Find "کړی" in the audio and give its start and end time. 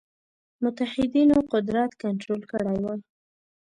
2.51-2.75